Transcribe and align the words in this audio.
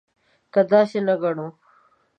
که 0.53 0.61
داسې 0.71 0.99
نه 1.07 1.15
ګڼو. 1.23 1.47